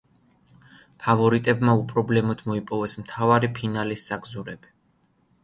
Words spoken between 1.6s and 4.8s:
უპრობლემოდ მოიპოვეს მთავარი ფინალის საგზურები.